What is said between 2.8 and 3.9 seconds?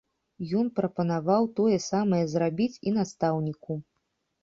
і настаўніку.